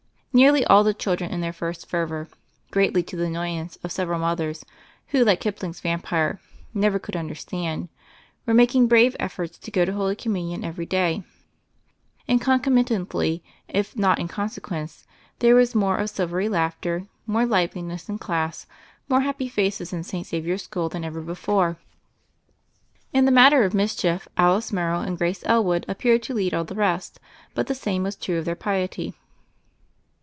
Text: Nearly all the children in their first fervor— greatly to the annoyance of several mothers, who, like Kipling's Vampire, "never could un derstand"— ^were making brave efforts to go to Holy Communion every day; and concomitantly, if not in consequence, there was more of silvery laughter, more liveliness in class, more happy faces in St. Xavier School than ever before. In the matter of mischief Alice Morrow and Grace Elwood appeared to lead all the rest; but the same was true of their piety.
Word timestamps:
Nearly 0.33 0.63
all 0.63 0.85
the 0.85 0.93
children 0.93 1.29
in 1.29 1.41
their 1.41 1.51
first 1.51 1.87
fervor— 1.89 2.29
greatly 2.71 3.03
to 3.03 3.17
the 3.17 3.25
annoyance 3.25 3.77
of 3.83 3.91
several 3.91 4.17
mothers, 4.19 4.63
who, 5.07 5.25
like 5.25 5.41
Kipling's 5.41 5.81
Vampire, 5.81 6.39
"never 6.73 6.99
could 6.99 7.17
un 7.17 7.29
derstand"— 7.29 7.89
^were 8.47 8.55
making 8.55 8.87
brave 8.87 9.13
efforts 9.19 9.57
to 9.57 9.69
go 9.71 9.83
to 9.83 9.91
Holy 9.91 10.15
Communion 10.15 10.63
every 10.63 10.85
day; 10.85 11.23
and 12.29 12.39
concomitantly, 12.39 13.43
if 13.67 13.97
not 13.97 14.19
in 14.19 14.29
consequence, 14.29 15.05
there 15.39 15.53
was 15.53 15.75
more 15.75 15.97
of 15.97 16.09
silvery 16.09 16.47
laughter, 16.47 17.07
more 17.27 17.45
liveliness 17.45 18.07
in 18.07 18.17
class, 18.17 18.65
more 19.09 19.19
happy 19.19 19.49
faces 19.49 19.91
in 19.91 20.01
St. 20.01 20.25
Xavier 20.25 20.57
School 20.57 20.87
than 20.87 21.03
ever 21.03 21.19
before. 21.19 21.77
In 23.11 23.25
the 23.25 23.31
matter 23.31 23.65
of 23.65 23.73
mischief 23.73 24.29
Alice 24.37 24.71
Morrow 24.71 25.01
and 25.01 25.17
Grace 25.17 25.43
Elwood 25.45 25.83
appeared 25.89 26.23
to 26.23 26.33
lead 26.33 26.53
all 26.53 26.63
the 26.63 26.73
rest; 26.73 27.19
but 27.53 27.67
the 27.67 27.75
same 27.75 28.03
was 28.03 28.15
true 28.15 28.37
of 28.39 28.45
their 28.45 28.55
piety. 28.55 29.13